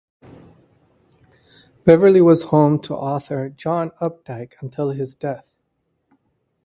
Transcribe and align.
Beverly 1.83 2.21
was 2.23 2.45
home 2.45 2.79
to 2.81 2.95
author 2.95 3.49
John 3.49 3.91
Updike 4.01 4.57
until 4.59 4.89
his 4.89 5.13
death. 5.13 5.47